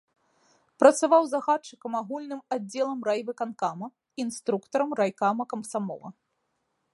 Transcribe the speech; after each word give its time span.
Працаваў 0.83 1.27
загадчыкам 1.33 1.97
агульным 2.01 2.41
аддзелам 2.57 2.99
райвыканкама, 3.09 3.87
інструктарам 4.25 4.89
райкама 5.03 5.43
камсамола. 5.53 6.09